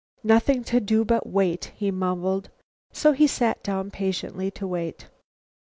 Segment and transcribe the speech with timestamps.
[0.23, 2.49] "Nothing to do but wait," he mumbled,
[2.91, 5.05] so he sat down patiently to wait.